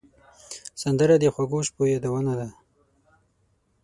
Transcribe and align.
سندره 0.81 1.15
د 1.19 1.25
خوږو 1.33 1.59
شپو 1.67 1.83
یادونه 1.93 2.33
ده 2.39 2.49